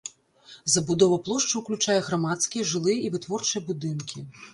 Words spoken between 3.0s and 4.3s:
і вытворчыя будынкі.